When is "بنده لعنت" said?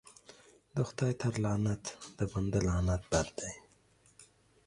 2.31-3.01